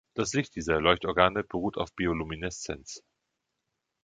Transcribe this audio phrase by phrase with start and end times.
[0.15, 3.03] Das Licht dieser Leuchtorgane beruht auf Biolumineszenz.